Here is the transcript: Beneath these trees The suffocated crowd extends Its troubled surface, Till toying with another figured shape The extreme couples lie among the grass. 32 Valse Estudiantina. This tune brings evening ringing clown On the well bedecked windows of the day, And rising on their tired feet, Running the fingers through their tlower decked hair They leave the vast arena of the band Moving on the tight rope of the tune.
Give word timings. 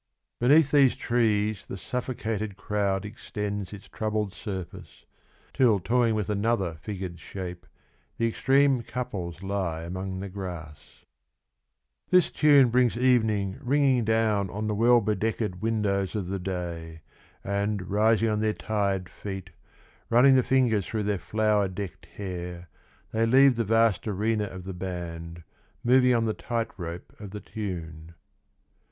Beneath 0.39 0.71
these 0.71 0.95
trees 0.95 1.67
The 1.67 1.77
suffocated 1.77 2.57
crowd 2.57 3.05
extends 3.05 3.71
Its 3.71 3.87
troubled 3.87 4.33
surface, 4.33 5.05
Till 5.53 5.79
toying 5.79 6.15
with 6.15 6.27
another 6.27 6.79
figured 6.81 7.19
shape 7.19 7.67
The 8.17 8.27
extreme 8.27 8.81
couples 8.81 9.43
lie 9.43 9.83
among 9.83 10.19
the 10.19 10.27
grass. 10.27 11.05
32 12.09 12.09
Valse 12.09 12.09
Estudiantina. 12.09 12.09
This 12.09 12.31
tune 12.31 12.69
brings 12.69 12.97
evening 12.97 13.59
ringing 13.61 14.05
clown 14.05 14.49
On 14.49 14.65
the 14.65 14.73
well 14.73 15.01
bedecked 15.01 15.61
windows 15.61 16.15
of 16.15 16.29
the 16.29 16.39
day, 16.39 17.01
And 17.43 17.87
rising 17.87 18.27
on 18.29 18.39
their 18.39 18.53
tired 18.53 19.07
feet, 19.07 19.51
Running 20.09 20.33
the 20.35 20.41
fingers 20.41 20.87
through 20.87 21.03
their 21.03 21.19
tlower 21.19 21.67
decked 21.67 22.07
hair 22.07 22.69
They 23.11 23.27
leave 23.27 23.55
the 23.55 23.63
vast 23.65 24.07
arena 24.07 24.45
of 24.45 24.63
the 24.63 24.73
band 24.73 25.43
Moving 25.83 26.15
on 26.15 26.25
the 26.25 26.33
tight 26.33 26.71
rope 26.79 27.13
of 27.19 27.29
the 27.29 27.39
tune. 27.41 28.15